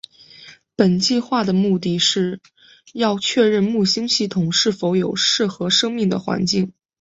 [0.75, 2.41] 本计画的目的是
[2.95, 6.73] 要确认木星系统是否有适合生命的环境。